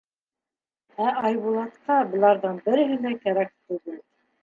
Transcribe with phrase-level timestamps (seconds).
[1.05, 4.05] Ә Айбулатҡа быларҙың береһе лә кәрәк түгел.